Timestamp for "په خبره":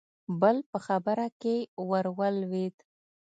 0.71-1.27